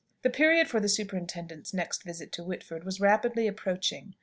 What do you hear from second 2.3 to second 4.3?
to Whitford was rapidly approaching.